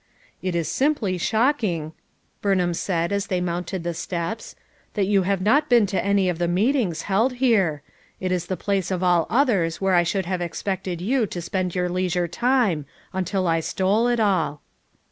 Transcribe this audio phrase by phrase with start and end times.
[0.41, 1.93] "It ia simply shocking,"
[2.41, 4.55] Burnham said aB they mounted the steps,
[4.95, 7.83] "that you have not been to any of the meetings held here.
[8.19, 11.75] It is the place of all others where I should have expected you to spend
[11.75, 14.61] your leisure time, until I stole it all."